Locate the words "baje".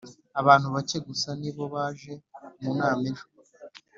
1.73-2.13